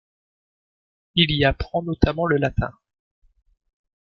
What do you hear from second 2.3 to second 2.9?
latin.